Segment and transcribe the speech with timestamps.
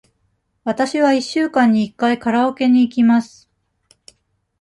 [0.63, 3.51] わたしは一週間に一回カラオケに行きます。